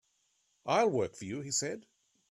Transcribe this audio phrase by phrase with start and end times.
[0.65, 1.85] "I'll work for you," he said.